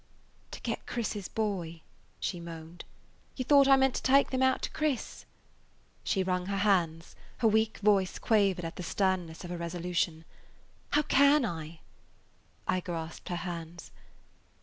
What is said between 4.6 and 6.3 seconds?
to Chris?" She